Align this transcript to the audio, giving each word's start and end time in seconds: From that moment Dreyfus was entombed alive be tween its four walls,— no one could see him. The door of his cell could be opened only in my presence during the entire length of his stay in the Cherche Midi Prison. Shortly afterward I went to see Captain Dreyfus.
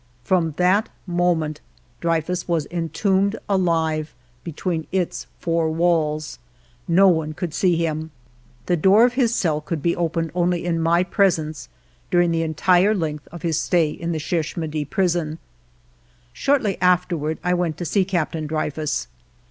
From 0.23 0.55
that 0.57 0.89
moment 1.05 1.61
Dreyfus 1.99 2.47
was 2.47 2.65
entombed 2.71 3.35
alive 3.47 4.15
be 4.43 4.51
tween 4.51 4.87
its 4.91 5.27
four 5.37 5.69
walls,— 5.69 6.39
no 6.87 7.07
one 7.07 7.33
could 7.35 7.53
see 7.53 7.75
him. 7.75 8.09
The 8.65 8.75
door 8.77 9.05
of 9.05 9.13
his 9.13 9.35
cell 9.35 9.61
could 9.61 9.83
be 9.83 9.95
opened 9.95 10.31
only 10.33 10.65
in 10.65 10.79
my 10.81 11.03
presence 11.03 11.69
during 12.09 12.31
the 12.31 12.41
entire 12.41 12.95
length 12.95 13.27
of 13.31 13.43
his 13.43 13.59
stay 13.59 13.91
in 13.91 14.11
the 14.11 14.17
Cherche 14.17 14.57
Midi 14.57 14.85
Prison. 14.85 15.37
Shortly 16.33 16.81
afterward 16.81 17.37
I 17.43 17.53
went 17.53 17.77
to 17.77 17.85
see 17.85 18.03
Captain 18.03 18.47
Dreyfus. 18.47 19.05